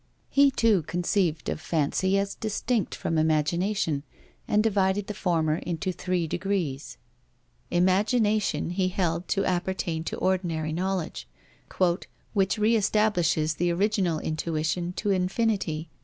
He 0.31 0.49
too 0.49 0.81
conceived 0.87 1.47
of 1.47 1.61
fancy 1.61 2.17
as 2.17 2.33
distinct 2.33 2.95
from 2.95 3.19
imagination, 3.19 4.01
and 4.47 4.63
divided 4.63 5.05
the 5.05 5.13
former 5.13 5.57
into 5.57 5.91
three 5.91 6.25
degrees. 6.25 6.97
Imagination 7.69 8.71
he 8.71 8.87
held 8.87 9.27
to 9.27 9.45
appertain 9.45 10.03
to 10.05 10.17
ordinary 10.17 10.71
knowledge, 10.73 11.27
"which 12.33 12.57
re 12.57 12.75
establishes 12.75 13.53
the 13.53 13.69
original 13.69 14.17
intuition 14.17 14.91
to 14.93 15.11
infinity." 15.11 15.87